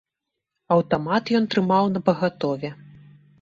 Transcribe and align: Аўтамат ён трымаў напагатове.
Аўтамат 0.75 1.23
ён 1.41 1.45
трымаў 1.51 1.93
напагатове. 1.95 2.73